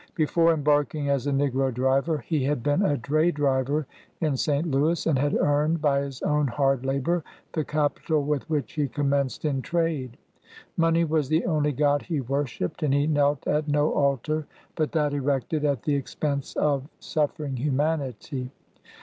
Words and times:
Before 0.15 0.51
embarking 0.51 1.09
as 1.09 1.27
a 1.27 1.31
negro 1.31 1.71
driver, 1.71 2.17
he 2.17 2.45
had 2.45 2.63
been 2.63 2.81
a 2.81 2.97
dray 2.97 3.29
driver 3.29 3.85
in 4.19 4.35
St. 4.35 4.65
Louis, 4.65 5.05
and 5.05 5.19
had 5.19 5.37
earned, 5.37 5.79
by 5.79 5.99
his 6.01 6.23
own 6.23 6.47
hard 6.47 6.83
labor, 6.83 7.23
the 7.53 7.63
capital 7.63 8.23
with 8.23 8.49
which 8.49 8.73
he 8.73 8.87
commenced 8.87 9.45
in 9.45 9.61
trade. 9.61 10.17
Money 10.75 11.03
was 11.03 11.29
the 11.29 11.45
only 11.45 11.71
God 11.71 12.01
he 12.01 12.19
worshipped, 12.19 12.81
and 12.81 12.95
he 12.95 13.05
knelt 13.05 13.45
at 13.45 13.67
no 13.67 13.91
altar 13.93 14.47
but 14.73 14.91
that 14.93 15.13
erected 15.13 15.63
at 15.63 15.83
the 15.83 15.93
expense 15.93 16.55
of 16.55 16.89
suffering 16.99 17.57
humanity. 17.57 18.49